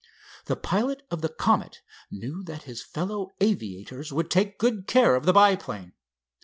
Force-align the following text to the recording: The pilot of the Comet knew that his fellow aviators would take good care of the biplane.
The 0.45 0.55
pilot 0.55 1.03
of 1.11 1.21
the 1.21 1.29
Comet 1.29 1.83
knew 2.09 2.41
that 2.45 2.63
his 2.63 2.81
fellow 2.81 3.29
aviators 3.39 4.11
would 4.11 4.31
take 4.31 4.57
good 4.57 4.87
care 4.87 5.13
of 5.15 5.27
the 5.27 5.33
biplane. 5.33 5.93